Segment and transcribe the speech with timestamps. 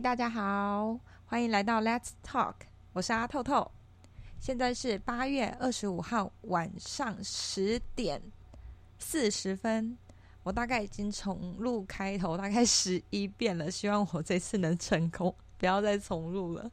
[0.00, 2.54] 大家好，欢迎来到 Let's Talk，
[2.94, 3.70] 我是阿透透。
[4.38, 8.22] 现在是八月二十五号晚上十点
[8.98, 9.98] 四十分，
[10.42, 16.70] 我大概已经重录开头大概十一遍了，希望我这次能成功， 不要再重录了。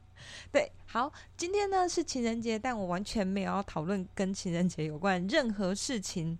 [0.50, 6.38] 对，好，今天呢是情人节，但我完全没有要讨论跟情人节有关任何事情。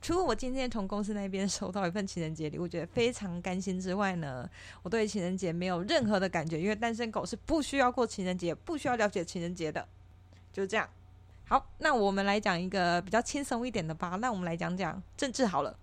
[0.00, 4.48] 除了我今天从公司那边收到一份情人节礼物，觉得非常甘心之外呢，
[4.82, 9.86] 我对情人节没有任何的感觉，因为单身狗是不需要过情人节，不需要了解情人节的，
[10.52, 10.88] 就这样。
[11.46, 14.10] 好，那我们来讲一个比较轻松一点的吧。
[14.20, 15.76] 那我们来讲讲政治好了。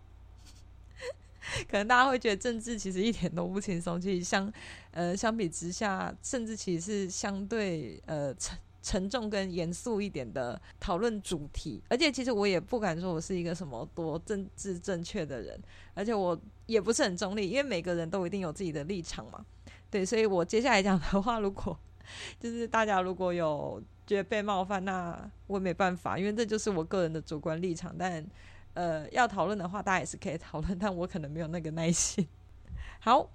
[1.70, 4.52] 可能大家会觉得政治其实一点都不轻松，其实相
[4.92, 15.60] 呃相比之下，政治其实是相对呃沉沉重跟严肃一点的讨论主题，而且其实我也不敢说我是一个什么多政治正确的人，
[15.96, 19.44] 而且我也不是很中立，因为每个人都一定有自己的立场嘛。
[19.90, 21.76] 对，所以我接下来讲的话，如果
[22.40, 27.96] 就是大家如果有觉得被冒犯，那我也没办法，因为这就是我个人的主观立场。
[27.98, 28.24] 但
[28.76, 32.28] 呃，要讨论的话，大家也是可以讨论，但我可能没有那个耐心。
[33.00, 33.32] 好。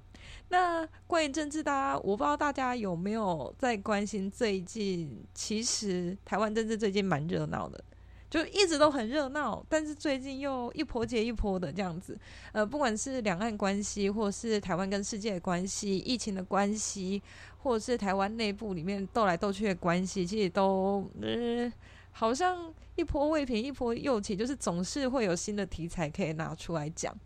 [0.50, 4.28] 那关于政治，大家我不知道大家有没有在关心？
[4.28, 7.82] 最近其实台湾政治最近蛮热闹的，
[8.28, 12.18] 就一直都很热闹，但是最近又一波接一波的这样子。
[12.50, 17.22] 呃，不管是两岸关系，或是台湾跟世界的关系、疫情的关系，
[17.62, 21.72] 或是台湾内部里面斗来斗去的关系，其实都呃
[22.10, 27.16] 好像一波未平一波又起，就是总是会有新的题材可以拿出来讲。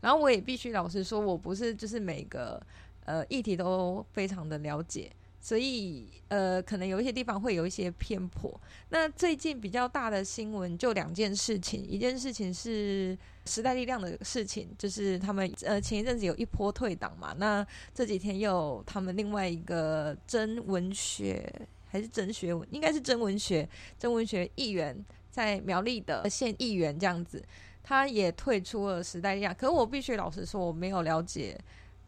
[0.00, 2.60] 然后我也必须老实说，我不是就是每个
[3.04, 8.58] 呃议题都非常的了解，所以呃可能有一些地方会有一些偏颇。
[8.88, 13.16] 那最近比较大的新闻就两件事情，一件事情是
[13.46, 21.52] 时代力量的事情，就是他们呃前一阵子有一波退党嘛，那这几天又他们另外一个真文学
[21.86, 27.44] 还是真学文，应该是真文学，真文学议员在苗栗的县议员这样子。
[27.82, 31.58] 他也退出了时代力量，可是我必须老实说，我没有了解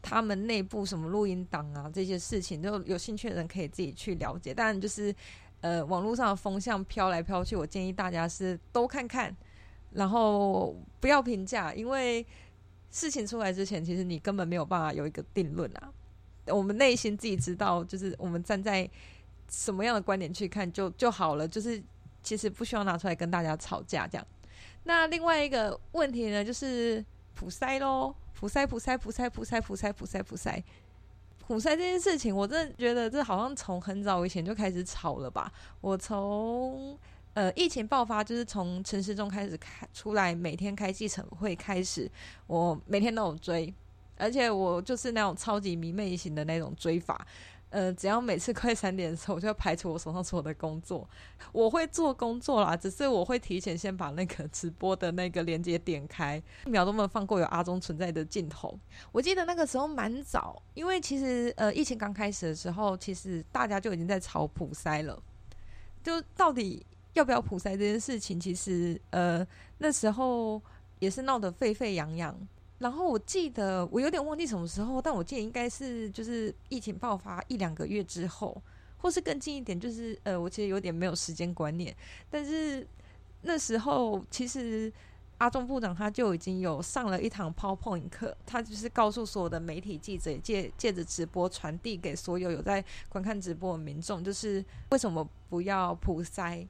[0.01, 4.53] 他们内部什么录音档啊这些事情，就有兴趣的人可以自己去了解。
[4.55, 5.15] 但，就是
[5.61, 9.35] 呃，网络上的风向飘来飘去，我建议大家是都看看，
[9.93, 12.25] 然后不要评价，因为
[12.91, 15.93] 事情出来之前，其实你根本没有办法有一个定论啊。
[16.47, 18.89] 我们内心自己知道，就是我们站在
[19.49, 21.81] 什么样的观点去看就就好了，就是
[22.23, 24.27] 其实不需要拿出来跟大家吵架这样。
[24.85, 27.05] 那另外一个问题呢，就是
[27.35, 30.65] 普塞喽，普塞普塞普塞普塞普塞普塞普塞
[31.47, 35.53] 普筛这件事情，我真的觉得这好像从很早以前就开始吵了吧。
[35.81, 36.97] 我从
[37.35, 42.11] 呃疫情爆发，就是从陈时中开始开出来，每天开记者会开始，
[42.47, 43.73] 我每天都有追，
[44.17, 47.27] 而且我就是那种超级迷妹型的那种追法。
[47.73, 51.09] 呃，只要每次快三点的时候，我就要排除我手上所有的工作。
[51.53, 58.79] 我会做工作啦，只是我会提前先把那个直播的那个连接点开，一秒都没有放过有阿中存在的镜头。
[59.11, 65.21] 我记得那个时候蛮早，因为其实呃疫情刚开始的时候，其实大家就已经在炒普筛了，
[66.05, 66.85] 就到底
[67.15, 69.47] 要不要普筛这件事情，其实呃
[69.79, 70.61] 那时候
[70.99, 72.37] 也是闹得沸沸扬扬。
[72.83, 78.61] 然后我记得我有点忘记什么时候，但我记得应该是就是疫情爆发一两个月之后，
[78.99, 81.95] 或是更近一点，就是呃，我其实有点没有时间观念。
[82.29, 82.85] 但是
[83.43, 84.93] 那时候其实
[85.39, 96.67] 阿中部长他就已经有上了一堂 PowerPoint 课，他就是告诉所有的媒体记者，借借着直播传递给所有有在观看直播的民众，就是为什么不要普筛。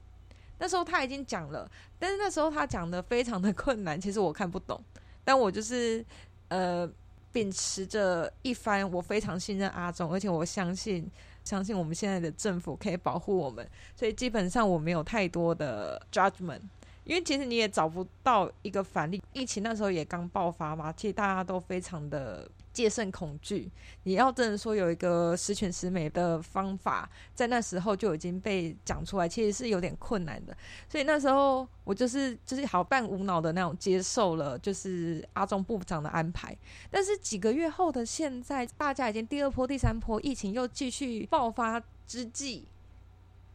[0.59, 4.79] 那时候他已经讲了，但是那时候他讲的非常的困难，其实我看不懂。
[5.23, 6.05] 但我就是，
[6.47, 6.89] 呃，
[7.31, 11.09] 秉持着一番，我非常信任阿中，而且我相信，
[11.43, 16.61] 相信我们现在的政府可以保护我们，所以基本上我没有太多的 judgment，
[17.03, 22.49] 因为其实你也找不到一个反例，疫情那时候也刚爆发嘛，其实大家都非常的。
[22.73, 23.71] 戒慎恐惧，
[24.03, 30.57] 你要真的说有一个十全十美的方法，在那时候就已经被讲出来，其实是有点困难的。
[30.89, 36.57] 所以那时候我就是就是好半无脑的那种接受了，就是阿中部长的安排。
[36.89, 42.65] 但是几个月后的现在，大家已经第二波、第三波疫情又继续爆发之际，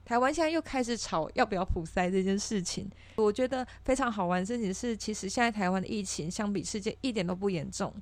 [0.04, 2.88] 台湾现在又开始吵要不要普筛这件事情。
[3.16, 7.92] 我觉得非常好玩的事情是，其实现在台湾的疫情相比世界一点都不严重。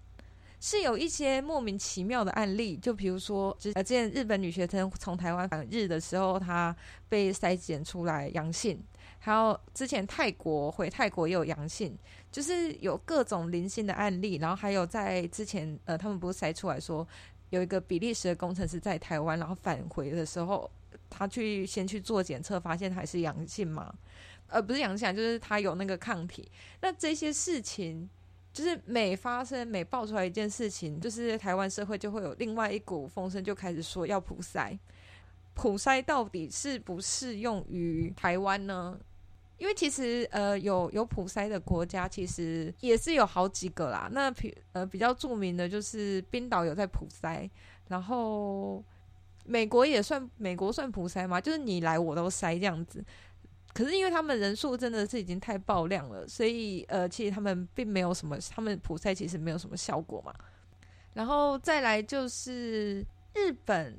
[0.66, 6.74] 是有一些莫名其妙的案例，就比如说，之前日本女学生从台湾返日的时候，她
[7.08, 8.82] 被筛检出来阳性，
[9.20, 11.96] 还有之前泰国回泰国也有阳性，
[12.32, 17.06] 就是有各种零星的案例，然后还有在之前，呃，他们不是筛出来说
[17.50, 20.68] 有一个比利时的工程师在台湾，然后返回的时候，
[21.08, 23.94] 他去先去做检测，发现还是阳性嘛，
[24.48, 26.50] 呃，不是阳性，就是他有那个抗体。
[26.80, 28.10] 那这些事情，
[28.56, 34.78] 就是每发生、每爆出来一件事情，就是台湾社会就会有另外一股风声，就开始说要普筛。
[35.52, 38.98] 普筛到底适不适用于台湾呢？
[39.58, 44.08] 因为其实呃，有有普筛的国家其实也是有好几个啦。
[44.10, 47.50] 那比呃比较著名的就是冰岛有在普筛，
[47.88, 48.82] 然后
[49.44, 53.04] 美国也算美国算普筛嘛，就是你来我都筛这样子。
[53.76, 60.34] 可是因为他们人数真的是已经太爆量了，所以呃，其实他们并没有什么，他们普筛其实没有什么效果嘛。
[61.14, 63.96] 然后再来就是日本。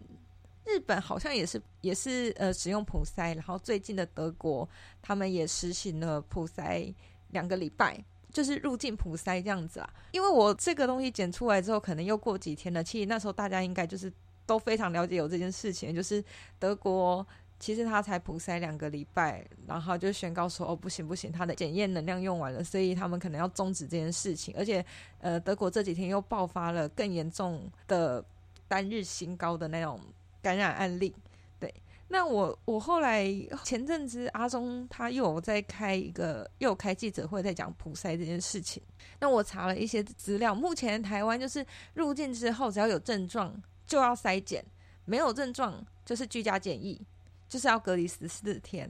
[0.69, 4.67] 日本好像也是也是呃使用普筛，然后最近的德国
[5.01, 6.93] 他们也实行了普筛
[7.29, 8.03] 两个礼拜，
[8.33, 9.89] 就是入境普筛这样子啊。
[10.11, 12.83] 因为我这个东西剪出来之后，可能又过几天了。
[12.83, 14.11] 其实那时候大家应该就是
[14.45, 16.21] 都非常了解有这件事情，就是
[16.59, 17.25] 德国
[17.59, 24.53] 其实他才普筛两个礼拜，然后就宣告说哦不行不行，他的检验能量用完了，所以他们可能要终止这件事情。
[24.57, 24.85] 而且
[25.19, 28.23] 呃德国这几天又爆发了更严重的
[28.67, 29.99] 单日新高的那种。
[30.39, 31.13] 感染案例，
[31.59, 31.73] 对，
[32.07, 33.25] 那我我后来
[33.65, 38.81] 前阵子阿中他又有在开一个又开记者会，在讲普筛这件事情。
[39.19, 41.65] 那我查了一些资料，目前台湾就是
[41.95, 43.53] 入境之后只要有症状
[43.85, 44.63] 就要筛检，
[45.03, 47.01] 没有症状就是居家检疫，
[47.47, 48.89] 就是要隔离十四天。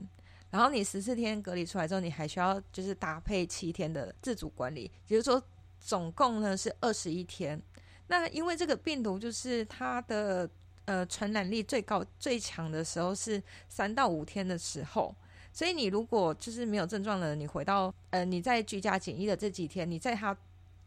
[0.50, 5.42] 然后你十四天隔离出来之后，你还需要就是搭配七天的自主管理，也就是说
[5.78, 7.60] 总共呢是二十一天。
[8.06, 10.48] 那因为这个病毒就是它的。
[10.88, 15.14] 呃，传染力最高、最强的时候是三到五天的时候，
[15.52, 20.34] 所以你如果就是没有症状的，你回到呃你在居家检疫的这几天，你在它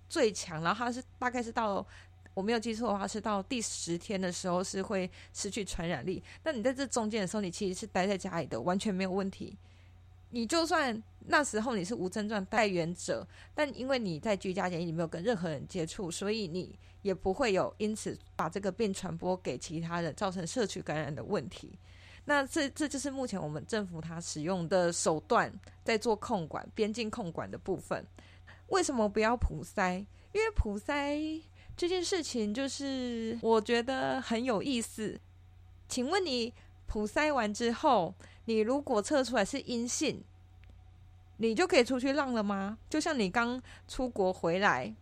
[0.10, 1.86] 最强，然后它是大概是到
[2.34, 6.24] 我没有记错的话是到第十天的时候是会失去传染力。
[6.44, 9.58] 那你在这中间的时候，你其实是待在家里的，完全没有问题。
[10.30, 21.78] 你就算那时候你是无症状带原者，但因为你在居家检疫，你没有跟任何人接触，所以你也不会有因此把这个病传播给其他人，造成社区感染的问题。
[22.24, 25.52] 那这这就是目前我们政府它使用的手段，
[25.84, 28.06] 在做控管边境控管的部分。
[28.68, 30.06] 为什么不要普筛？
[30.32, 31.42] 因为普筛
[31.82, 35.20] 这件事情就是我觉得很有意思。
[35.90, 36.54] 请问你
[36.86, 38.14] 普筛完之后，
[38.46, 40.24] 你如果测出来是阴性，
[41.38, 42.78] 你就可以出去浪了吗？
[42.88, 44.94] 就像你刚出国回来，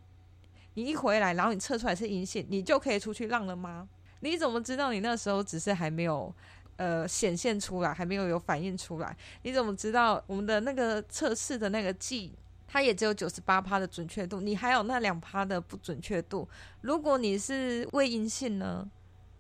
[0.76, 3.90] 你一回来，然后你测出来是阴性，你就可以出去浪了吗？
[4.22, 6.34] 你怎么知道你那时候只是还没有
[6.78, 9.14] 呃显现出来，还没有有反应出来？
[9.42, 12.32] 你怎么知道我们的那个测试的那个剂，
[12.72, 16.48] 它也只有九十八趴的准确度，你还有那两趴的不准确度？
[16.82, 18.88] 如果你是伪阴性呢？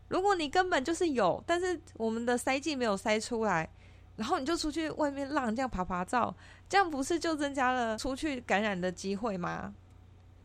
[0.08, 3.70] 如果你根本就是有，但是我们的筛剂没有筛出来。
[4.16, 6.36] 然后你就出去外面浪，这样爬爬照，
[6.68, 9.74] 这样不是就增加了出去感染的机会吗？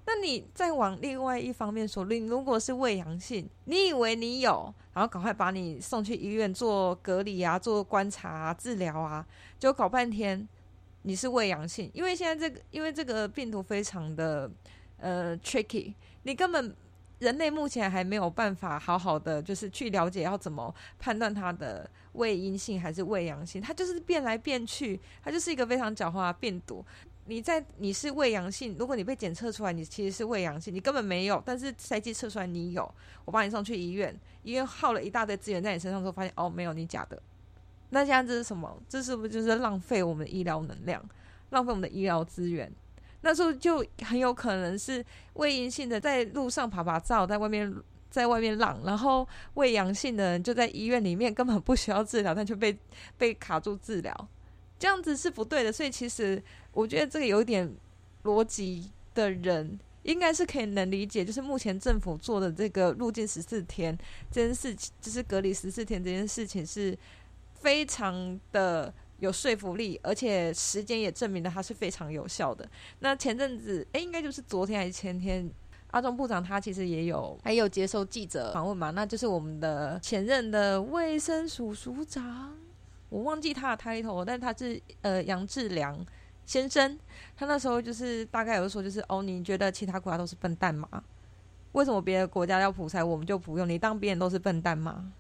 [0.07, 9.26] 那你再往另外一方面说，你如果是胃阳性，你以为你有，然后赶快把你送去医院做隔离啊，做观察啊，治疗啊，
[9.59, 10.47] 就搞半天
[11.04, 14.50] 你是伪阳性，因为现在这个因为这个病毒非常的
[14.99, 15.94] 呃 tricky，
[16.25, 16.75] 你根本。
[17.20, 26.84] 人类目前还没有办法好好的，就是去了解要怎么判断它的伪阴性还是伪阳性，它就是变来变去，它就是一个非常狡猾的病毒。
[27.26, 32.92] 你在你是伪阳性，如果你被检测出来你其实是伪阳性，你根本没有，但是筛剂测出来你有，
[33.25, 37.23] 我把你送去医院，医院耗了一大堆资源在你身上之后，发现哦没有，你假的。
[37.91, 38.81] 那现在这是什么？
[38.88, 41.03] 这是不是就是浪费我们的医疗能量，
[41.50, 42.73] 浪费我们的医疗资源？
[43.21, 47.75] 那时候就很有可能是伪阴性的，在路上爬爬照，在外面
[48.11, 52.76] 在外面浪，然后伪阳性的人就在医院里面根本不需要治疗，但却被
[53.17, 54.29] 被卡住治疗，
[54.79, 55.73] 这样子是不对的。
[55.73, 57.73] 所以其实我觉得这个有点
[58.25, 63.97] 逻辑的人，应该是可以能理解，就是目前政府做的这个入境十四天
[64.31, 66.97] 这件事情，就是隔离十四天这件事情是
[67.64, 68.94] 非常的。
[69.21, 72.68] 有说服力，而且时间也证明了它是非常有效的。
[72.99, 75.49] 那前阵子，诶，应该就是昨天还是前天，
[75.92, 82.54] 阿中部长他其实也有还有接受记者访问嘛，那就是我们的前任的卫生署署长，
[83.09, 86.04] 我忘记他的 title，但他是呃杨志良
[86.44, 86.99] 先生，
[87.35, 90.87] 他那时候就是大概有说，就是哦，你觉得其他国家都是笨蛋吗？
[91.73, 93.66] 为什么别的国家要普筛，我们就不用？
[93.66, 95.12] 你当别人都是笨蛋吗？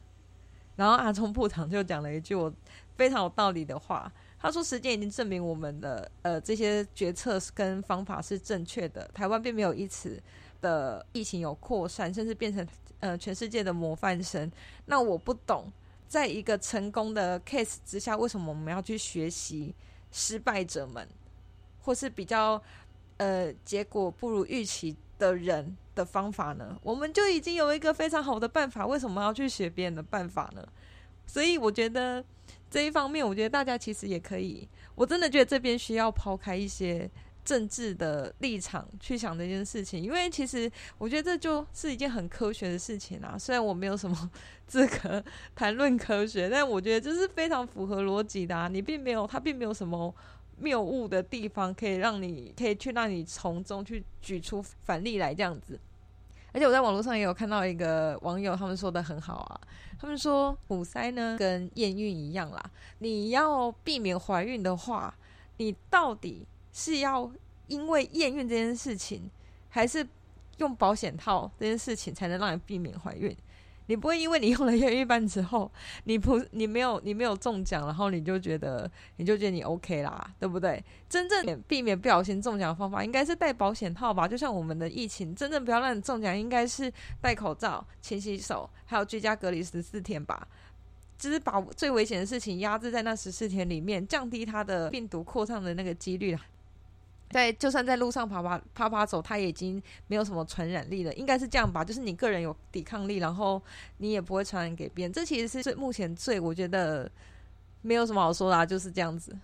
[0.76, 2.52] 然后阿中部长就讲了一句我
[2.96, 10.22] 非常有道理的话，他说：“时间已经证明我们的呃这些决策跟方法是正确的，台湾并没有因此
[10.60, 12.66] 的疫情有扩散，甚至变成
[13.00, 14.50] 呃全世界的模范生。
[14.86, 15.72] 那我不懂，
[16.06, 19.74] 在一个成功的 case 之下，为什么我们要去学习
[20.12, 21.08] 失败者们，
[21.80, 22.62] 或是比较
[23.16, 26.78] 呃结果不如预期的人的方法呢？
[26.82, 30.66] 我们就已经有一个非常好的办法，为什么要去学别人的办法呢？
[31.26, 32.24] 所以我觉得
[32.70, 34.68] 这一方面，我觉得大家其实也可以。
[34.94, 37.10] 我真的觉得这边需要抛开一些
[37.44, 43.36] 政治的立场去想这件事情，因为其实我觉得这就是一件很科学的事情啊。
[43.38, 44.30] 虽然我没有什么
[44.66, 45.22] 资格
[45.54, 48.68] 谈论科学，但我觉得这是非常符合逻辑的啊。
[48.68, 50.14] 你并没有，他并没有什么
[50.58, 55.78] 谬误的地方，可以让你可以去让你从中去举出反例来这样子。
[56.52, 59.60] 而且我在网络上也有看到一个网友，他们说的很好啊。
[59.98, 62.62] 他们说普筛呢跟验孕一样啦，
[62.98, 65.12] 你要避免怀孕的话，
[65.56, 67.30] 你到底是要
[67.66, 69.28] 因为验孕这件事情，
[69.68, 70.06] 还是
[70.58, 73.36] 用保险套这件事情才能让你避免怀孕？
[73.86, 75.70] 你不会因为你用了验孕棒之后，
[76.04, 80.82] 你不你没有你没有中奖，然后你就觉得你就觉得你 OK 啦，对不对？
[81.08, 84.26] 真正避免不小心中奖的方法，应该是戴保险套吧？
[84.26, 90.46] 就像我们的疫情，真正不要让你中奖，应该是戴口罩、勤洗手，还有居家隔离十四天吧。
[91.16, 96.36] 就是把最危险的事情压制在那十四天里面，降低它的病毒扩散的那个几率。
[97.30, 101.84] 在，就算在路上爬爬爬爬走，它也已经没有什么传染力了，应该是这样吧？
[101.84, 103.60] 就是你个人有抵抗力，然后
[103.98, 105.12] 你也不会传染给别人。
[105.12, 107.10] 这其实是最目前最我觉得
[107.82, 109.36] 没有什么好说的，就是这样子，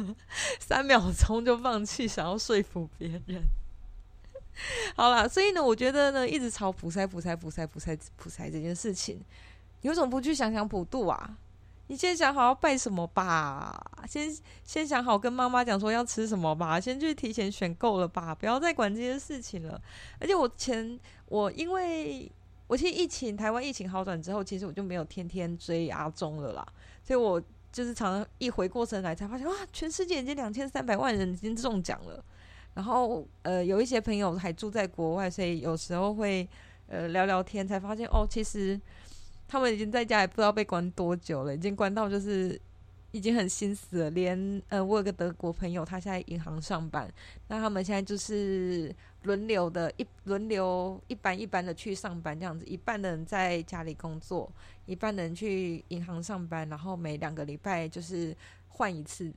[0.58, 3.42] 三秒钟就放弃想要说服别人。
[4.94, 9.20] 好啦，所以呢，我觉得呢，一直吵普筛、普筛、普筛、普筛、普筛这件事情，
[9.82, 11.36] 有种不去想想普渡啊？
[11.88, 19.78] 你先想好要拜什么吧，先先想好跟妈妈讲说要吃什么吧，先去提前选购了吧，不要再管这些事情了。
[20.18, 22.30] 而且我前我因为
[22.66, 26.66] 我其实疫情台湾疫情好转之后，其实我就没有天天追阿中了啦，
[27.02, 27.38] 所以我
[27.70, 32.24] 就是常常一回过神来才发现哇，全世界已经两千三百万人已经中奖了。
[32.72, 36.48] 然后呃有一些朋友还住在国外，所以有时候会
[36.88, 38.80] 呃聊聊天，才发现哦，其实。
[39.46, 42.60] 他们已经在家也不知道被关多久了，已经关到就是
[43.12, 44.10] 已经很心死了。
[44.10, 47.08] 连呃，我有个德国朋友，他现在银行上班，
[47.48, 54.50] 那他们现在就是轮流的，一轮流一班一班的去上班，这样子，一半的人在家里工作，
[54.86, 58.36] 一半的人去银行上班，然后每两个礼拜就是
[58.68, 59.32] 换一次。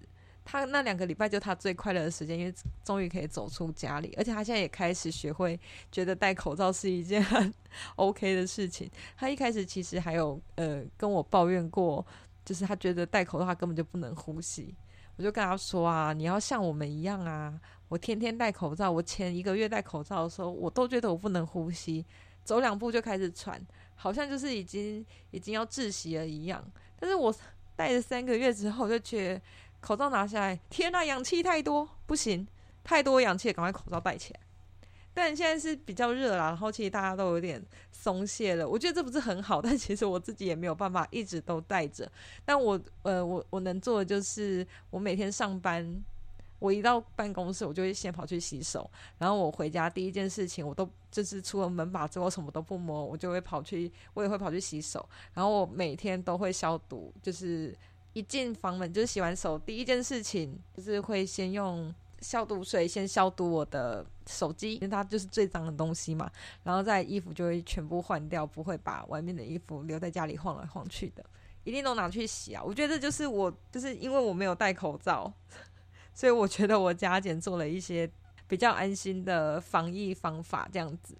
[0.50, 2.54] 他那两个礼拜就他最快乐的时间，因为
[2.86, 5.60] 终于可以走出家里，而且他现在也开始学会
[5.92, 7.54] 觉得戴口罩是一件很
[7.98, 8.90] OK 的事情。
[9.18, 12.04] 他一开始其实还有呃跟我抱怨过，
[12.46, 14.74] 就是他觉得戴口罩根本就不能呼吸。
[15.18, 17.54] 我就跟他说啊，你要像我们一样啊，
[17.90, 22.06] 我天天戴口罩，我前一个月戴口罩的时候，我都觉得我不能呼吸，
[22.46, 23.62] 走两步就开始喘，
[23.96, 26.64] 好像就是已经已经要窒息了一样。
[26.98, 27.36] 但是我
[27.76, 29.42] 戴了三个月之后，就觉。
[29.80, 32.48] 口罩拿下来，天呐，氧气太多，不行，
[32.84, 34.40] 太多氧气，赶快口罩戴起来。
[35.14, 37.60] 但现在是比较热啦，然后其实大家都有点
[37.92, 38.68] 松懈了。
[38.70, 42.08] 我觉得这不是很好， 但其实我自己也没有办法一直都戴着。
[42.46, 46.04] 但我呃，我我能做的就是，我每天上班，
[46.60, 55.04] 我一到办公室，我就会先跑去洗手，然后我回家第一件事情，我都就是出了门把之后什么都不摸，我就会跑去，我也会跑去洗手，
[55.34, 57.76] 然后我每天都会消毒，就是。
[58.18, 66.28] 一进房门就是洗完手，第一件事情就是会先用消毒水先消毒我的手机，因为它就是最脏的东西嘛。
[66.64, 71.24] 然后再衣服就会全部换掉，不会把外面的衣服留在家里晃来晃去的，
[71.64, 72.64] 一定都拿去洗啊！
[72.66, 75.32] 我觉得就是我就是因为我没有戴口罩，
[76.12, 78.10] 所以我觉得我加减做了一些
[78.48, 81.16] 比较安心的防疫方法，这样子。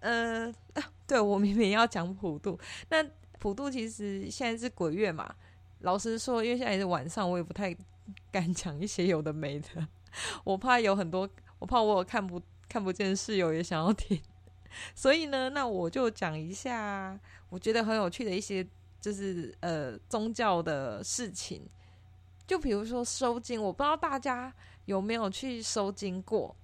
[0.00, 3.04] 嗯、呃，对，我明明要讲普渡，那
[3.38, 5.32] 普渡其实现在是鬼月嘛。
[5.80, 7.76] 老实说，因为现在是晚上，我也不太
[8.30, 9.86] 敢讲一些有的没的，
[10.44, 14.20] 我怕有很多，我怕我有看不看不见室友也想要听，
[14.94, 17.18] 所以呢，那我就讲一下
[17.48, 18.66] 我觉得很有趣的一些，
[19.00, 21.62] 就是呃宗教的事情，
[22.46, 24.52] 就比如说收经，我不知道大家
[24.84, 26.54] 有没有去收经过。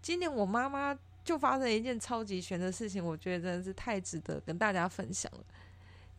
[0.00, 5.44] 今年我妈妈就发生一件超级玄的事情，我觉得真的是太值得跟大家分享了。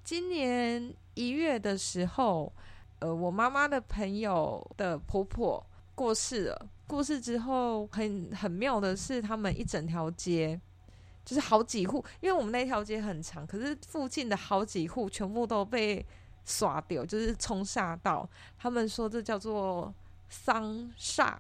[0.06, 2.54] 今年一月的时候，
[3.00, 6.68] 呃，我妈妈的朋友的婆婆过世了。
[6.86, 10.62] 过世之后，很很妙的是，他们一整条街
[11.26, 16.06] 就是好几户，因为我们那条街很长，可是附近的好几户全部都被
[16.46, 18.30] 刷掉，就是冲煞到。
[18.60, 19.92] 他们说这叫做
[20.30, 20.64] 丧
[20.96, 21.36] 煞，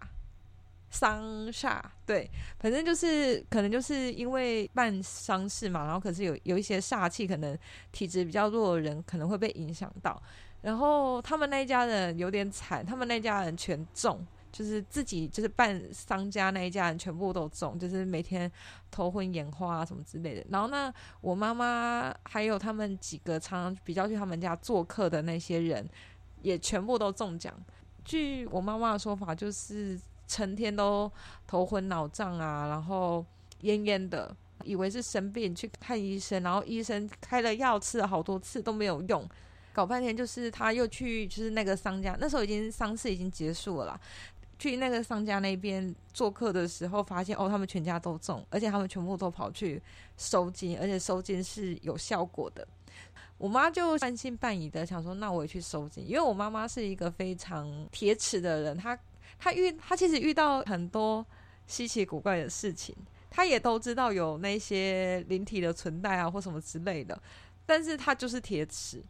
[0.89, 7.57] 丧煞，对，反正就是可能就是因为办丧事嘛，然后可是有有一些煞气，可能
[7.91, 10.21] 体质比较弱的人可能会被影响到。
[10.61, 18.51] 然后他们那一家人有点惨，他们那家人全中，就是自己就是办商家那一家人全部都中，就是每天
[18.89, 20.43] 头昏眼花啊什么之类的。
[20.49, 25.87] 然后呢，我妈妈还有他们几个常常比较去他们家做客的那些人，
[26.41, 27.53] 也全部都中奖。
[28.03, 31.11] 据我妈妈的说法，就是成天都
[31.47, 33.25] 头昏脑胀啊，然后
[33.61, 39.27] 奄奄的，以为是生病去看医生，然后医生开了药吃了好多次都没有用。
[39.73, 43.99] 搞半天就是他又去，就是那个商家，那时候已经丧事已经结束了啦。
[44.57, 49.81] 去那个商家那边做客的时候，发现哦，他们全家都中，而且他们全部都跑去
[50.15, 52.65] 收金，而且收金是有效果的。
[53.37, 58.97] 我妈就半信半疑的想说，那我也去收金，因为我妈妈是一个非常铁齿的人，她
[59.39, 61.25] 他遇他其实遇到很多
[61.67, 62.95] 稀奇古怪的事情，
[63.29, 67.21] 他也都知道有那些灵体的存在啊，或什么之类的，
[67.65, 69.03] 但是他就是铁齿。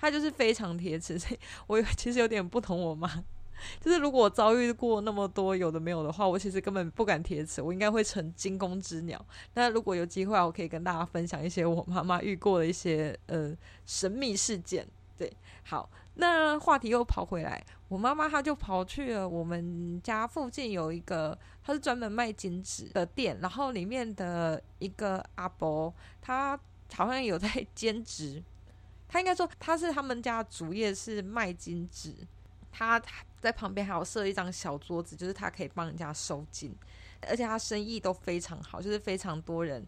[0.00, 3.24] 他就是非常铁齿，所以我其实有点不同我妈。
[3.82, 9.20] 就是如果我遭遇过那么多有的没有的话，我其实根本不敢铁齿，我应该会成惊弓之鸟。
[9.54, 13.52] 那如果有机会，我可以跟大家分享一些我妈妈遇过的一些呃
[13.86, 14.86] 神秘事件。
[15.16, 15.32] 对，
[15.64, 26.58] 好，那话题又跑回来，我妈妈她就跑去了我们家附近有一个，她是专门卖金纸的店，然后里面的一个阿伯，他
[26.92, 28.42] 好像有在兼职。
[29.06, 32.12] 他应该说，他是他们家主业是卖金纸，
[32.72, 33.00] 他
[33.40, 36.74] 在旁边还有设一张小桌子，就是他可以帮人家收金，
[37.22, 39.86] 而且他生意都非常好，就是非常多人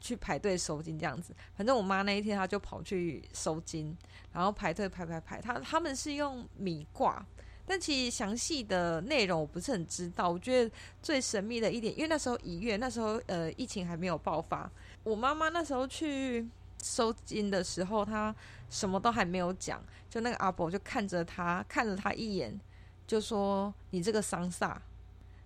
[0.00, 1.34] 去排队收金这样子。
[1.54, 3.96] 反正我妈那一天，她就跑去收金，
[4.32, 5.40] 然后排队排排排。
[5.40, 7.24] 她他们是用米挂，
[7.66, 10.28] 但其实详细的内容我不是很知道。
[10.28, 10.70] 我觉得
[11.02, 14.70] 最神秘的一点，因为那时候一月，那时候呃疫情还没有爆发，
[15.04, 16.48] 我妈妈那时候去
[16.82, 18.34] 收金的时候，她。
[18.70, 22.56] 什么都还没有讲，就那个阿伯就看着她，看了她一眼，
[23.04, 24.76] 就说：“你这个丧煞。”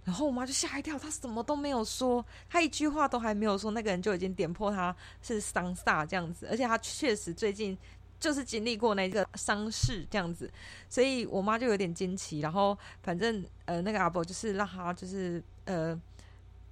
[0.04, 7.76] 然后我妈就吓一跳，她什么都没有说，她一句话都还没有说，那个人就已经点破她是桑萨这样子，而且她确实最近
[8.20, 10.50] 就是经历过那个丧事这样子，
[10.88, 12.40] 所以我妈就有点惊奇。
[12.40, 16.00] 然后反正呃，那个阿伯就是让她就是呃。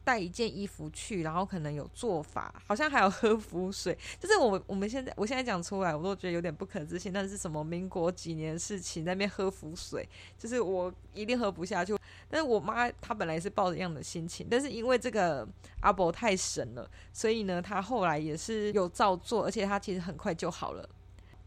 [0.05, 3.97] 带一件衣服去，然后可能有做法，好像还有喝符水。
[4.19, 7.13] 就是我我们现在我现在讲出来，我都觉得有点不可置信。
[7.13, 11.97] 那是什么民国几年事情，在那边喝符水，就是我一定喝不下去。
[12.29, 15.47] 但是我妈她本来是抱着一样的心情，但是因为这个
[15.81, 20.89] 阿伯太神了，所以呢，她后来也是有照做，而且她其实很快就好了。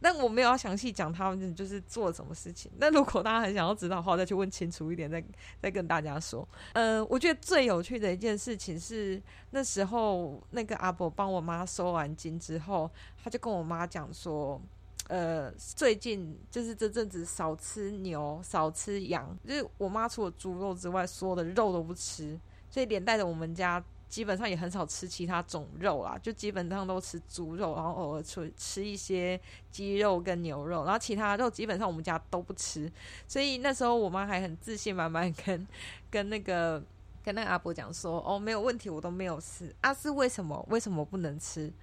[0.01, 2.71] 但我没有要详细讲他们就是做什么事情。
[2.77, 5.23] 那如果大家很想要知道的话，再去问清楚一点，再
[5.61, 6.47] 再跟大家说。
[6.73, 12.89] 呃，我觉得最有趣的一件事情是那时候那个阿伯帮我妈收完金之后，
[13.23, 14.61] 他就跟我妈讲说，
[15.07, 23.83] 呃，最近就是这阵子少吃牛，少吃羊，就是我妈除了猪肉之外，所有的肉都不吃，所以连带着我们家。
[24.07, 29.39] 基本上也很少吃其他种肉啦，就基本上都吃猪肉，然后偶尔吃吃一些
[29.71, 32.89] 鸡肉跟牛肉，然后其他肉基本上我们家都不吃。
[33.27, 35.67] 所以那时候我妈还很自信满满跟
[36.09, 36.81] 跟那个
[37.23, 39.75] 跟那个阿伯讲说：“哦，没有问题，我都没有吃。
[39.81, 40.65] 啊，是为什么？
[40.69, 41.73] 为什么不能吃？”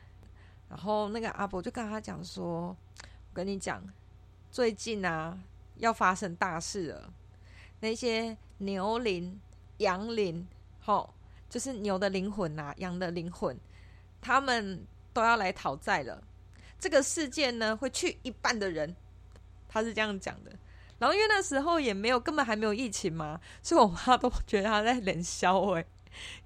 [0.70, 2.68] 然后那个阿伯就跟他讲说
[3.28, 3.82] ：“我跟你讲，
[4.50, 5.38] 最近啊
[5.76, 7.12] 要发生大事了，
[7.80, 9.38] 那些牛灵、
[9.78, 10.46] 羊灵，
[10.80, 11.12] 吼。”
[11.52, 13.54] 就是牛的灵魂呐、啊，羊的灵魂，
[14.22, 16.22] 他们都要来讨债了。
[16.80, 18.96] 这个事件呢，会去一半的人，
[19.68, 20.50] 他是这样讲的。
[20.98, 25.84] 然后因为那时候也没有，根本还没有疫情嘛，所以我妈都觉得他在冷笑诶。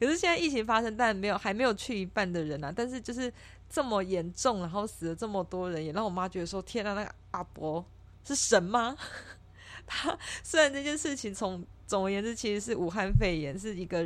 [0.00, 2.72] 可是现在疫情发生，但没有还没有去一半的人啊。
[2.74, 3.32] 但是就是
[3.70, 7.84] 这么严重，然后死了这么多人，也让我妈觉得说：天啊，那个阿伯
[8.24, 8.96] 是神吗？
[9.86, 14.04] 他虽然这件事情从总而言之，其实是武汉肺炎是一个。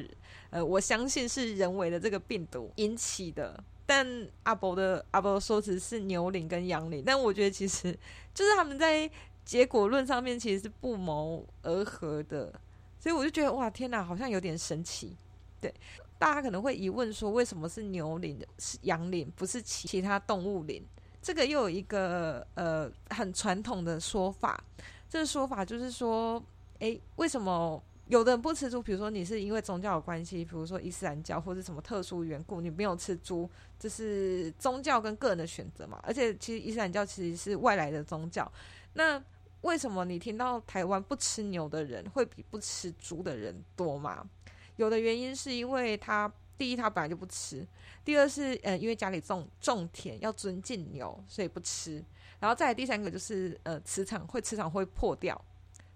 [0.51, 4.07] 呃，我相信是人为的这个病毒引起的，但
[4.43, 7.97] 阿伯的阿伯说只是牛灵跟羊灵，但我觉得其实
[8.35, 9.09] 就是他们在
[9.45, 12.53] 结果论上面其实是不谋而合的，
[12.99, 15.17] 所以我就觉得哇，天哪，好像有点神奇。
[15.61, 15.73] 对，
[16.19, 20.85] 大家可能会疑问说，为什么是牛灵是羊灵，不是其其他动物灵？
[21.23, 24.63] 这个又有一个呃很传统的说法，
[25.09, 26.43] 这个说法就是说，
[26.81, 27.81] 诶，为什么？
[28.11, 36.01] 有的人不吃猪，比如说你是因为宗教有关系，比如说伊斯兰教或者什么特殊缘故，你没有吃猪，这是宗教跟个人的选择嘛。
[36.03, 38.51] 而且其实伊斯兰教其实是外来的宗教。
[38.95, 39.23] 那
[39.61, 44.29] 为什么你听到台湾不吃牛的人会比不吃猪的人多吗？
[44.75, 47.65] 有的原因是因为他第一他本来就不吃，
[48.05, 52.05] 第二是呃因为家里种种田要尊敬牛，所以不吃。
[52.41, 55.41] 然后再第三个就是呃磁场会磁场会破掉，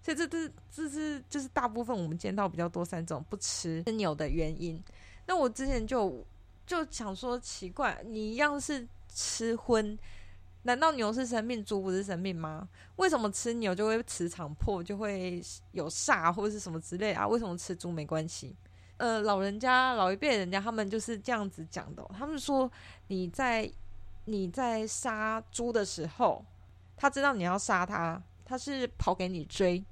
[0.05, 4.79] 所以这这这是就是大部分我们见到比较多三种不吃牛的原因。
[5.25, 6.23] 那我之前就
[6.63, 9.97] 就想说奇怪，你要是吃荤，
[10.61, 12.69] 难道牛是生命，猪不是生命吗？
[12.97, 15.41] 为什么吃牛就会磁场破，就会
[15.71, 17.27] 有煞或者是什么之类啊？
[17.27, 18.55] 为什么吃猪没关系？
[18.97, 22.71] 呃，老人家老一辈人家他们就是这样子讲的，他们说
[23.07, 23.71] 你在。
[24.27, 26.43] 你在杀猪的时候，
[26.97, 29.85] 他知道你要杀他，他是跑给你追。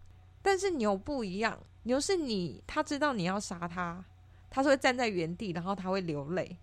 [0.43, 4.06] 但是牛不一样，牛是你，他知道你要杀他，
[4.51, 6.56] 他是会站在原地，然后他会流泪。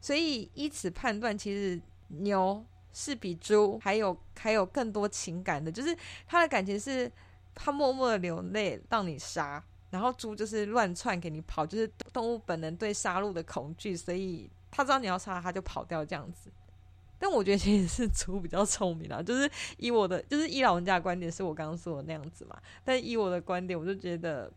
[0.00, 7.10] 所以依此判断，其实牛是比猪还有还有更多情感的，就是他的感情是，
[7.54, 16.50] 他默默流泪让你杀，然后猪就是乱窜给你跑，就是动物本能对杀戮的恐惧，所以他知道你要杀他，他就跑掉这样子。
[17.18, 22.56] 但我觉得其实是猪比较聪明啊，就是以我的，就是以老人家的观点，是我刚刚说的那样子嘛。
[22.84, 24.52] 但以我的观点，我就觉得，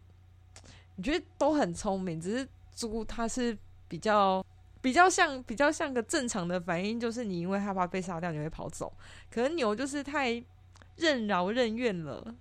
[0.95, 4.45] 你觉得都很聪明，只是猪它是比较
[4.81, 8.91] 比较像比较像个正常的反应，就是你因为害怕被杀掉，你会跑走。
[9.31, 10.43] 可能牛就是太
[10.97, 12.35] 任劳任怨了。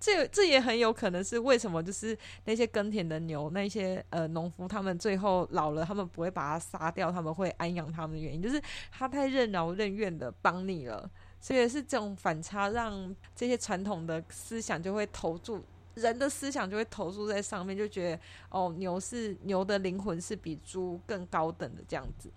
[0.00, 15.60] 这这也很有可能是为什么，就是那些耕田的牛，那些呃农夫，他们最后老了，他们不会把它杀掉，他们会安养他们的原因，就是他太任劳任怨的帮你了，所以是这种反差，让这些传统的思想就会投注，
[15.94, 22.30] 人的思想就会投注在上面，就觉得哦，牛是牛的灵魂是比猪更高等的这样子。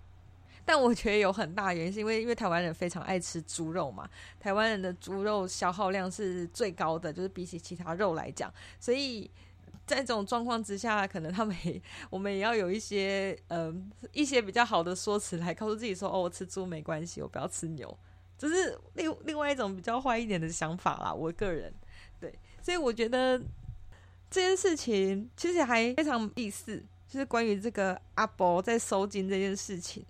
[0.64, 9.28] 但我觉得有很大原因，是因为因为台湾人非常爱吃猪肉嘛，台湾人的猪肉消耗量是最高的，就是比起其他肉来讲，所以
[9.84, 17.98] 在这种状况之下，可能他们也我们也要有一些嗯、呃、一些比较好的说辞来告诉自己说，哦，我吃猪没关系，我不要吃牛，
[18.38, 21.12] 这、是另另外一种比较坏一点的想法啦。
[21.12, 21.74] 我个人
[22.20, 23.36] 对，所以我觉得
[24.30, 30.04] 这件事情其实还非常有意思，就是关于这个阿伯在收金这件事情。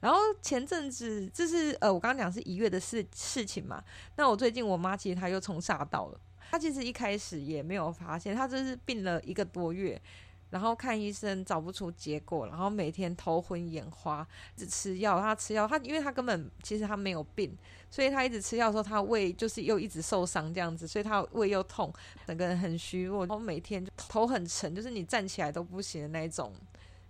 [0.00, 3.84] 然后前阵子，这是呃，我刚刚讲是一月的事事情嘛。
[4.16, 10.00] 那我最近我妈其实她又冲煞到了，她其实一开始也没有发现，她就是病了一个多月，
[10.48, 15.20] 然后看医生找不出结果，然后每天头昏眼花，只吃药。
[15.20, 17.54] 她吃药，她因为她根本其实她没有病，
[17.90, 21.92] 所以她一直吃药的时候，她胃就是又一直受伤这样子，所以她胃又痛，
[22.26, 26.50] 整个人很虚弱，然后每天头很沉，就是你站起来都不行的那种，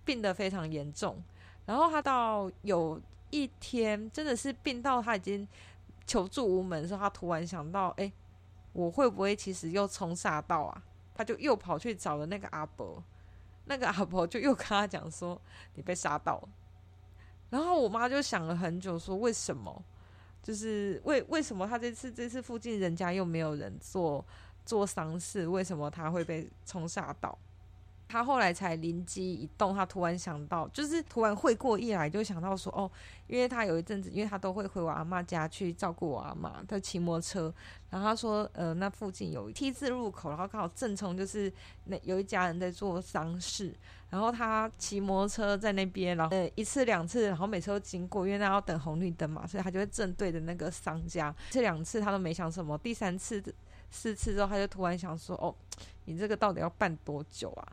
[0.03, 1.23] 病得非常严重。
[1.71, 5.47] 然后他到有一天真的是病到他已经
[6.05, 8.11] 求助无门的时候，他突然想到：哎，
[8.73, 10.83] 我会不会其实又冲煞到啊？
[11.15, 13.01] 他就又跑去找了那个阿伯，
[13.63, 15.41] 那个阿伯就又跟他讲说：
[15.75, 16.45] 你被杀到。
[17.49, 19.81] 然后我妈就想了很久，说：为什么？
[20.43, 24.25] 就是为为什么他这次这次附近人家又没有人做
[24.65, 27.37] 做丧事，为什么他会被冲煞到？
[28.11, 32.91] 他后来才灵机一动，他突然想到，就是突然会过意来，就想到说，哦，
[33.27, 37.53] 因为他有一阵子，因为他都会回我阿妈家去照顾我阿妈，他骑摩托车，
[37.89, 41.51] 然后他说，呃，那附近有 T 字路口，然后刚好正冲就是
[41.85, 43.73] 那有一家人在做丧事，
[44.09, 53.41] 然后他骑摩托车在那边，然后呃一次两次，然后每次都经过，因为他要等红绿灯嘛，所以他就会正对着那个丧家，这两次他都没想什么，第三次、
[53.89, 55.55] 四次之后，他就突然想说，哦，
[56.05, 57.67] 你这个到底要办多久啊？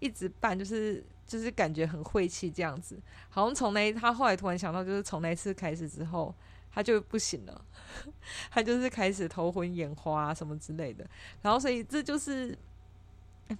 [0.00, 6.34] 一直办，就是就是感觉很晦气这样子，好像从那他后来突然想到，就是从那次开始之后，
[6.72, 7.64] 他就不行了，
[8.50, 11.08] 他就是开始头昏眼花什么之类的，
[11.42, 12.56] 然后所以这就是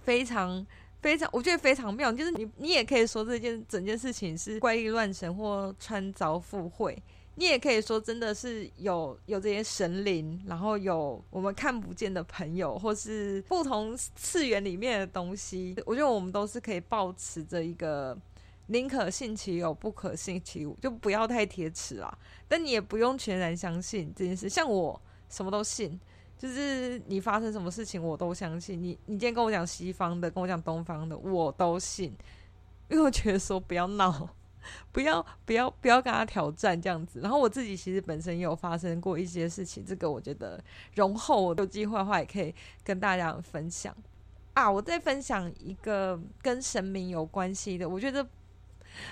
[0.03, 0.65] 非常
[1.01, 7.01] 非常，我觉得非常妙，就是你你也可以说这件整件事情是怪力乱神或穿凿附会。
[7.41, 15.75] 你也可以说，真的是有有这些神灵，然后有我们看不见的朋友，或是不同次元里面的东西。
[15.87, 18.15] 我觉得我们都是可以保持着一个
[18.67, 22.15] 宁可信其有，不可信其无，就不要太铁齿啦。
[22.47, 24.47] 但你也不用全然相信这件事。
[24.47, 25.99] 像我什么都信，
[26.37, 28.79] 就是你发生什么事情我都相信。
[28.79, 32.15] 你你今天跟我讲西方的，跟我讲东方的，我都信，
[32.87, 34.29] 因为我觉得说不要闹。
[34.91, 40.61] 不要不要不要跟他挑战这样子，然后我自己其实本身也有发生过一些事情，这个我觉得
[40.95, 43.95] 容后有机会的话也可以跟大家分享
[44.53, 44.69] 啊。
[44.69, 48.27] 我再分享一个跟神明有关系的，我觉得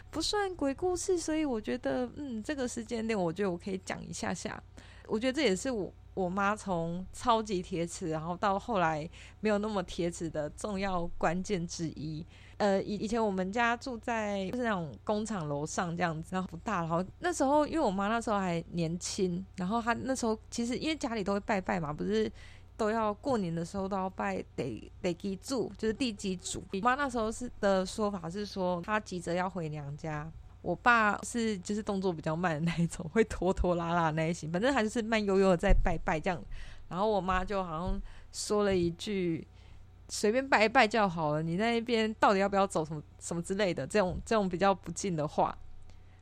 [0.10, 4.62] 不算鬼故事，所以我觉得嗯，这个时间点我觉得我可以讲一下下。
[5.08, 9.10] 我觉得这也是我我妈从超级铁齿，然后到后来
[9.40, 12.24] 没有那么铁齿的重要关键之一。
[12.60, 16.82] 呃，以以前我们家住在就是那种工厂楼上这样子，然后不大。
[16.82, 22.30] 然后那时候因为我妈那时候还年轻，然后她那时候其实因为家里都会拜拜嘛，不是
[22.76, 26.62] 都要过年的时候都要拜地地基主，就是地基主。
[26.74, 30.30] 我妈那时候是的说法是说，她急着要回娘家。
[30.62, 36.44] 我爸是就是动作比较慢的那一种，会拖拖拉拉那一型，反正他就是慢悠悠的在拜拜这样。
[36.90, 38.02] 然后我妈就好像
[38.34, 39.48] 说了一句。
[40.12, 45.56] 随便拜一拜就好了，你那边到底要不要走什么什么之类的，这种这种比较不敬的话，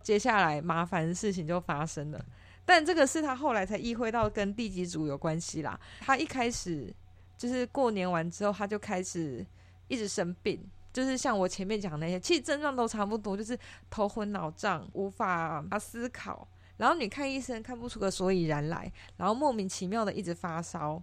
[0.03, 2.25] 接下来麻烦的事情就发生了。
[2.65, 5.79] 但这个是他后来才意会到跟地基主有关系啦。
[6.01, 6.93] 他一开始
[7.37, 9.45] 就是过年完之后，他就开始
[9.87, 13.57] 一直生病，就是像我前面讲那些，其实症状都差不多，就是
[13.89, 16.45] 头昏脑胀、无法思考，
[16.75, 21.01] 然后你看医生看不出个所以然来，然后莫名其妙的一直发烧。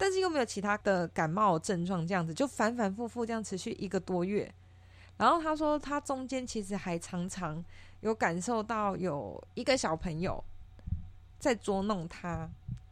[0.00, 4.50] 但是又没有其他的感冒症状，这样子就反反复复这样持续一个多月。
[5.18, 7.62] 然后他说，他中间其实还常常
[8.00, 10.42] 有感受到有一个小朋友
[11.38, 12.48] 在捉弄他。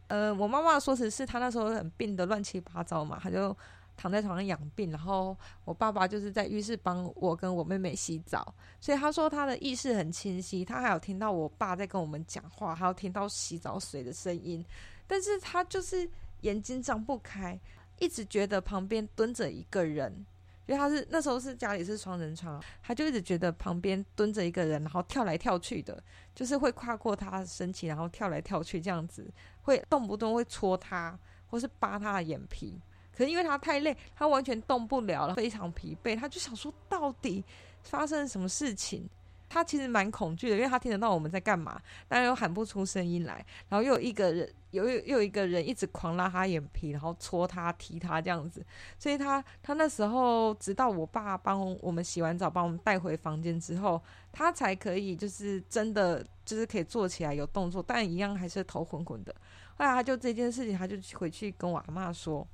[0.07, 3.57] 呃，我妈妈说辞是他那时候很病得乱七八糟嘛，他就
[3.97, 4.91] 躺在床上养病。
[4.91, 14.63] 然后我爸爸就是在浴室帮我跟我妹妹洗澡，所以他说他的意识很清晰，他还有听到我爸在跟我们讲话，还有听到洗澡水的声音。
[15.07, 16.07] 但是他就是。
[16.41, 17.59] 眼睛张不开，
[17.99, 20.25] 一直觉得旁边蹲着一个人，
[20.65, 26.01] 因为他是那时候是家里是双人床，他就一直觉得旁边蹲着一个人，然后跳来跳去的，
[26.33, 29.29] 就是会跨过他身体，然后跳来跳去这样子，
[29.61, 32.79] 会动不动会戳他，或是扒他的眼皮。
[33.11, 37.43] 可是因为他太累，他完全动不了了，非常疲惫，他就想说到底
[37.83, 39.09] 发生了什么事情。
[39.49, 43.43] 他其实蛮恐惧的，因为他听得到我们在干嘛，但又喊不出声音来。
[43.67, 48.63] 然后又有一个人，有又有一个人一直狂拉他眼皮，然后戳他、踢他这样子。
[48.99, 53.99] 所以他他那时候，直到我爸帮我们洗完澡，把我们带回房间之后，
[54.31, 59.33] 他才可以就是真的就是可以坐起来有动作，但一样还是头昏昏的。
[59.77, 62.47] 后来他就这件事情，他就回去跟我阿妈说，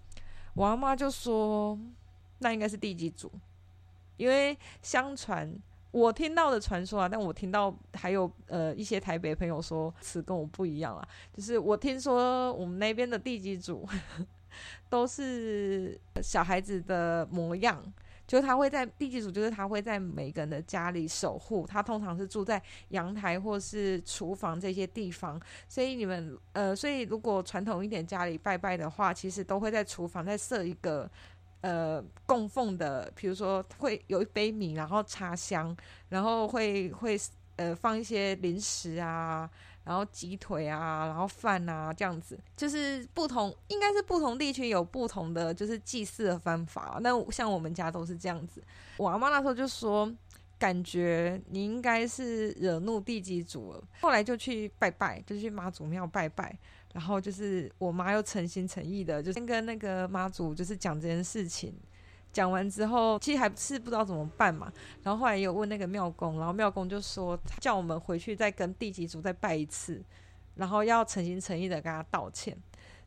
[0.54, 1.78] 我阿妈就说
[2.40, 3.30] 那应该是地基组，
[4.16, 5.54] 因为相传。
[5.96, 14.26] 我听到的传说啊，但我听到还有呃一些台北朋友说词跟我不一样啊，就是我听说我们那边的地基主呵呵
[14.90, 17.82] 都是小孩子的模样，
[18.28, 31.10] 就他会在地基主，就是他会在每个人的家里守护，他通常是住在阳台或是厨房这些地方，所以你们呃，所以如果传统一点家里拜拜的话，其实都会在厨房再设一个。
[31.66, 35.76] 呃，供奉的，比如说会有一杯米，然后插香，
[36.10, 37.20] 然后会会
[37.56, 39.50] 呃放一些零食啊，
[39.84, 47.00] 然后鸡腿啊，然后饭啊这样子，就是不同，应该是不同地区有不同的就是祭祀的方法。
[47.02, 48.62] 那像我们家都是这样子。
[48.98, 50.08] 我阿妈那时候就说，
[50.60, 56.56] 感觉你应该是惹怒地基主了，后来就去拜拜，就去妈祖庙拜拜。
[56.96, 61.76] 然后就是我妈又诚心诚意的，就先跟那个妈祖就是讲这件事情，
[62.32, 64.72] 讲完之后其实还是不知道怎么办嘛。
[65.04, 70.02] 然后后来有问那个庙公，然后庙公就说叫我们回去再跟地基主再拜一次，
[70.56, 72.58] 然后要诚心诚意的跟他道歉。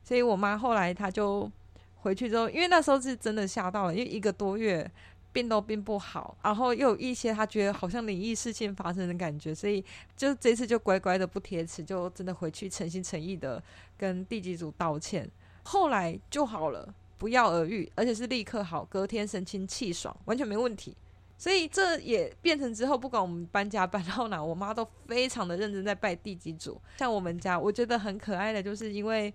[0.05, 1.51] 所以我妈后来她就
[1.97, 4.91] 回去之后，因为那时候是真的吓到了，因为一个多月。
[5.33, 9.85] 病都病不好，然后又有一些他觉得好像灵异事件发生的感觉，所以
[10.17, 13.63] 就这次就乖乖的不贴词，就真的回去诚心诚意的
[13.97, 15.31] 跟地基组道歉，
[15.63, 20.97] 后来就好了，不药而愈，而且是立刻好，隔天神清气爽，完全没问题。
[21.39, 26.81] 所以这也变成之后，不管我们搬家搬到哪，我妈都非常的认真在拜地基组。
[26.99, 29.33] 像我们家，我觉得很可爱的就是因为。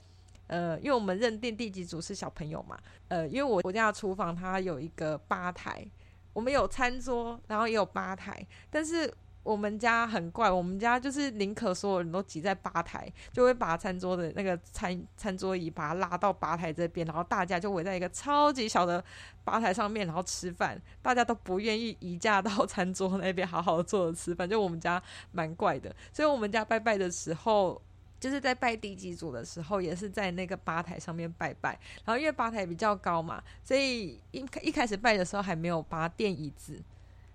[0.53, 5.83] 呃，因为我们认定第几组是小朋友嘛，呃，因为我我家的厨房它有一个吧台，
[6.31, 9.11] 我们有餐桌，然后也有吧台，但是
[9.41, 19.03] 我们家很怪，我们家就是宁可所有人都挤在吧台，就会把餐桌的那个餐餐桌椅把它拉到吧台这边，然后大家就围在一个超级小的
[19.43, 27.81] 吧台上面，然后吃饭，大家都不愿意移驾到 餐桌那边好好坐着吃饭，就我们家蛮怪的，所以我们家拜拜的时候。
[28.23, 31.77] 就是在拜地基主的时候，也是在那个吧台上面拜拜。
[32.05, 36.81] 然后因为吧台比较高嘛，所以一一开始拜的时候还没有把它垫椅子。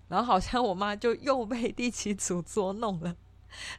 [0.07, 3.15] 然后好像我妈就又被地基主捉弄了，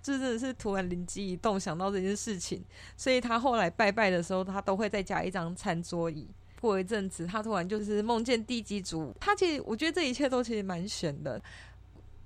[0.00, 2.62] 就真的是突然灵机一动想到这件事情，
[2.96, 6.28] 所以她后来拜拜的时候，她都会再加一张餐桌椅。
[6.60, 9.12] 过一阵子，她突然就是梦见地基主。
[9.18, 11.42] 她其实我觉得这一切都其实蛮玄的。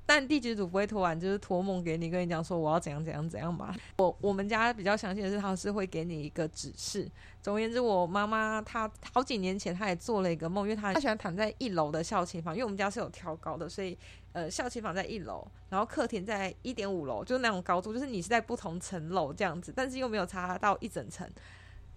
[0.06, 3.74] 但地基组不会突然就是托梦给你，跟你讲说我要怎样怎样怎样嘛。
[3.96, 7.10] 我我们家比较相信的是，他是会给你一个指示。
[7.40, 13.96] 总而言之，我妈妈她好几年前她也做了一个梦，因为她她喜欢躺在一楼的孝亲房，因为我们家是有挑高的，所以
[14.32, 21.28] 呃孝亲房在一楼，然后客厅在一点五楼，就是那种高度，就是你是在不同层楼这样子，但是又没有差到一整层。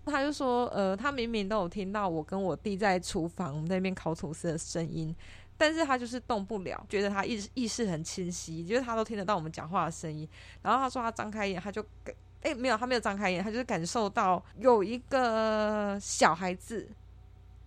[0.06, 5.14] 他就说，呃，他明明都有听到我跟我弟在厨房在那边烤吐司的声音。
[5.58, 10.28] 但是他就是动不了，觉得他意意识很清晰，就是他都听得到我们讲话的声音。
[10.62, 16.88] 然后他说他张开眼，他就感，哎，没有，他没有张开眼，他就是感受到有一个小孩子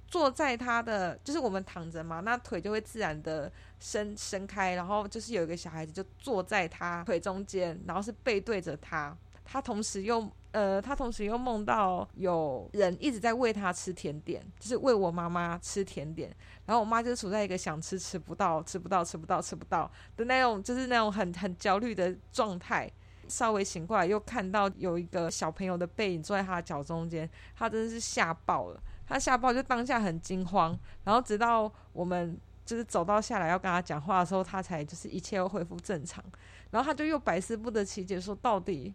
[0.07, 3.51] 坐在他的，就是我们躺着嘛，那腿就会自然的
[3.81, 10.31] 伸伸开，然后就是有一个小孩子就坐在他腿中间，然后是背对着他，他同时又。
[10.53, 16.35] 呃，他同时又梦到有人一直在喂他吃甜点，就是喂我妈妈吃甜点，
[16.67, 22.91] 然后我妈就处在一个想吃吃不到、吃不到、吃不到、吃不到的那种，就是那种很很焦虑的状态。
[23.29, 28.83] 稍微醒过来，又看到有一个小朋友的背影坐在他的脚中间，他真的是吓爆了。
[29.07, 32.37] 他吓爆就当下很惊慌，然后直到我们
[32.67, 36.25] 就是走到下来要跟他讲话的时候，他才就是一切又恢复正常。
[36.73, 38.93] 然后他就又百思不得其解，说到底。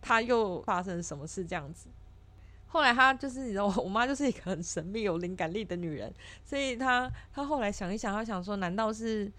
[0.00, 1.88] 他又发生什么事这样子？
[2.66, 6.12] 后来他就是你知道，我妈就是一个很神秘、有灵感力的女人，
[6.44, 9.32] 所以她她后来想一想，她想说，难道是？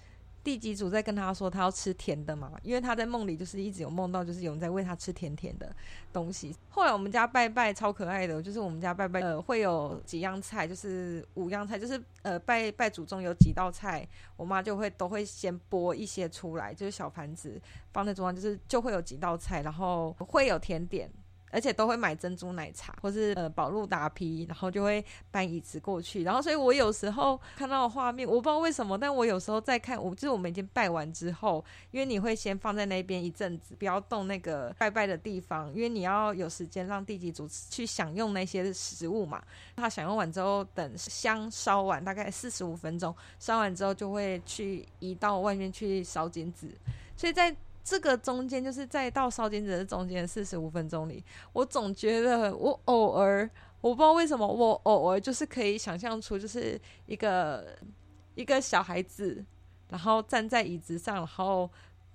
[0.44, 5.76] 第几组在跟他说他要吃甜的嘛，因为他在梦里就是一直有梦到，就是有人在喂他吃甜甜的
[6.14, 6.56] 东西。
[6.70, 21.12] 后来我们家拜拜超可爱的，就是我们家拜拜呃会有几样菜，就是五样菜，就是呃拜拜祖宗有几道菜，我妈就会都会先剥一些出来，就是小盘子放在桌上，就是就会有几道菜，然后会有甜点。
[21.52, 26.24] 而且都会买珍珠奶茶，或是呃宝路打皮，然后就会搬椅子过去。
[26.24, 39.42] 然后，所以我有时候看到的画面，我不知道为什么，但我有时候在看，我就是我们已经拜完之后，因为你会先放在那边一阵子，不要动那个拜拜的地方，因为你要有时间让地基主去享用那些食物嘛。
[39.76, 46.70] 他享用完之后，等香烧完，大概四十五分钟，烧完之后就会去移到外面去烧金纸。
[47.16, 53.50] 所以在这个中间就是在到烧金纸的中间四十五分钟里，我总觉得我偶尔，
[53.82, 57.76] 我不知道为什么，我偶尔就是可以想象出就是一个
[58.36, 59.44] 一个小孩子，
[59.90, 61.70] 然后站在椅子上，然后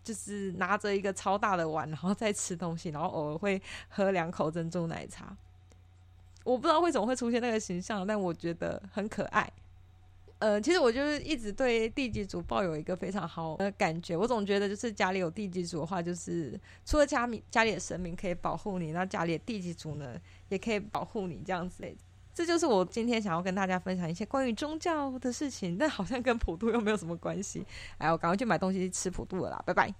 [0.04, 5.36] 就是拿着一个超大的碗，然后在吃东西，然后偶尔会喝两口珍珠奶茶。
[6.44, 9.50] 我不知道为什么会出现那个形象，但我觉得很可爱。
[10.40, 14.16] 呃，其实我就是一直对地基组抱有一个非常好的感觉。
[14.16, 21.84] 我总觉得，就是家里有地基组的话，就是除了家里家里的神明可以保护你，那家里的地基组呢，也可以保护你这样子。
[22.34, 27.64] 这就是我今天想要跟大家分享一些关于宗教的事情，但好像跟普渡又没有什么关系。
[27.96, 29.94] 哎，我赶快去买东西吃普渡了啦，拜拜。